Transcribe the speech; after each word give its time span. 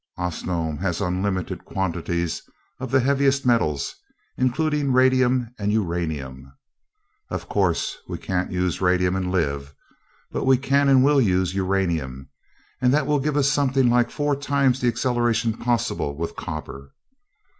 Osnome 0.17 0.79
has 0.79 0.99
unlimited 0.99 1.63
quantities 1.63 2.41
of 2.79 2.89
the 2.89 3.01
heaviest 3.01 3.45
metals, 3.45 3.93
including 4.35 4.91
radium 4.91 5.53
and 5.59 5.71
uranium. 5.71 6.51
Of 7.29 7.47
course 7.47 7.97
we 8.07 8.17
can't 8.17 8.51
use 8.51 8.81
radium 8.81 9.15
and 9.15 9.29
live 9.31 9.75
but 10.31 10.45
we 10.45 10.57
can 10.57 10.89
and 10.89 11.03
will 11.03 11.21
use 11.21 11.53
uranium, 11.53 12.31
and 12.81 12.91
that 12.91 13.05
will 13.05 13.19
give 13.19 13.37
us 13.37 13.51
something 13.51 13.91
like 13.91 14.09
four 14.09 14.35
times 14.35 14.81
the 14.81 14.87
acceleration 14.87 15.53
possible 15.53 16.17
with 16.17 16.35
copper. 16.35 16.93